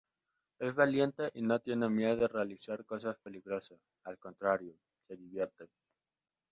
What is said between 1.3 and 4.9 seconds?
y no tiene miedo de realizar cosas peligrosas, al contrario,